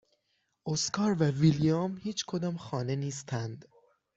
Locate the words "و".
1.13-1.23